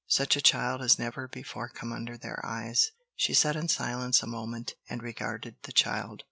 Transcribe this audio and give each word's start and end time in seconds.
Such 0.07 0.35
a 0.35 0.41
child 0.41 0.81
has 0.81 0.97
never 0.97 1.27
before 1.27 1.69
come 1.69 1.93
under 1.93 2.17
their 2.17 2.43
eyes." 2.43 2.89
She 3.15 3.35
sat 3.35 3.55
in 3.55 3.67
silence 3.67 4.23
a 4.23 4.25
moment 4.25 4.73
and 4.89 5.03
regarded 5.03 5.57
the 5.61 5.71
child. 5.71 6.19